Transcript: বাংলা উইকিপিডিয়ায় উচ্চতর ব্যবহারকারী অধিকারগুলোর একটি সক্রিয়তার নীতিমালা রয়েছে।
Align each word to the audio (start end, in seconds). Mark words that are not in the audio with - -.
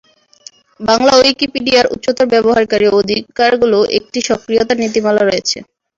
বাংলা 0.79 1.11
উইকিপিডিয়ায় 1.19 1.91
উচ্চতর 1.93 2.25
ব্যবহারকারী 2.33 2.85
অধিকারগুলোর 2.99 3.85
একটি 3.97 4.19
সক্রিয়তার 4.29 4.81
নীতিমালা 4.83 5.21
রয়েছে। 5.23 5.57